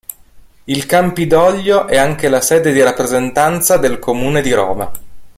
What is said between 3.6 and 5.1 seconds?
del comune di Roma.